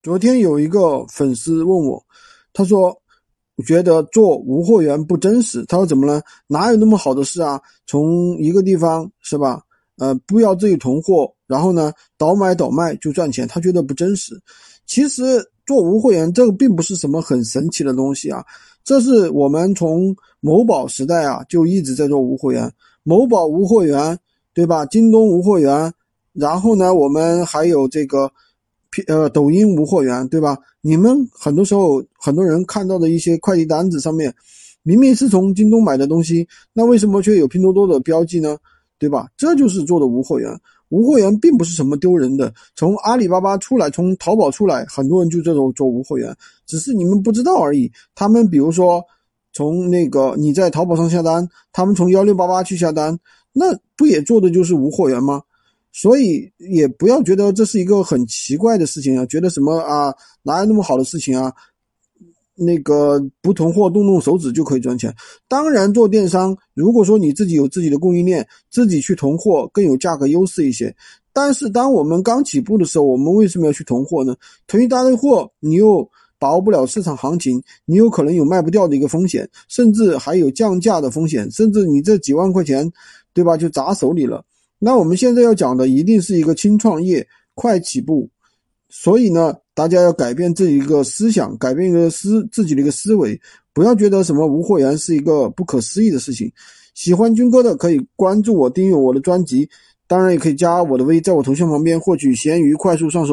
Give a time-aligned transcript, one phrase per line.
[0.00, 2.00] 昨天有一个粉丝问我，
[2.52, 2.96] 他说
[3.66, 5.64] 觉得做无货源不真实。
[5.66, 6.22] 他说怎么了？
[6.46, 7.60] 哪有那么好的事啊？
[7.84, 9.60] 从一个地方是吧？
[9.96, 14.40] 呃，不要自己囤货，然后呢倒买倒卖就赚钱，他觉得不真实。
[14.86, 18.44] 其实做无货源这个并不是什么很神奇的东西啊，
[18.84, 22.72] 这是我们从某宝时代啊就一直在做无货源，
[23.02, 24.16] 某宝无货源
[24.54, 24.86] 对吧？
[24.86, 25.92] 京东无货源，
[26.32, 28.30] 然后呢我们还有这个。
[29.06, 30.58] 呃，抖音无货源，对吧？
[30.80, 34.34] 你们很多时候很多人看到的一些快递单子上面，
[34.82, 38.56] 明明是从京东买的东西，那为什么却有拼多多的标记呢？
[38.98, 39.28] 对吧？
[39.36, 40.50] 这就是做的无货源。
[40.88, 46.34] 无货源并不是什么丢人的，从阿里巴巴出来，从淘宝出来，很多人就这种做无货源，
[46.66, 47.92] 只是你们不知道而已。
[48.14, 49.04] 他们比如说
[49.52, 53.18] 从那个你在淘宝上下单，他们从幺六八八去下单，
[53.52, 55.42] 那不也做的就是无货源吗？
[55.92, 61.52] 所以也不要觉得这是一个很奇怪的事情啊，觉得什么啊，哪有那么好的事情啊？
[62.60, 65.14] 那个不囤货动动手指就可以赚钱。
[65.46, 70.92] 当然做电商，如果说你自己有自己的供应链，自己去囤货更有价格优势一些。
[71.32, 74.34] 但是当我们刚起步的时候，我们为什么要去囤货呢？
[74.66, 82.90] 囤一大堆货，你又把握不了市场行情，你有可能有卖不掉的一个风险，甚至还有降价的风险，甚至你这几万块钱，
[83.32, 84.44] 对吧，就砸手里了。
[84.78, 88.28] 那我们现在要讲的一定是一个轻创业、快起步，
[88.88, 93.40] 所以呢，大家要改变这一个思想，改变一个思自己的一个思维，
[93.72, 96.52] 不要觉得什么无货源是一个不可思议的事情。
[96.94, 99.68] 喜欢军哥的可以关注我、订阅我的专辑，
[100.06, 103.26] 当然也可以加我的微，在我头像旁边获取闲鱼快速上手。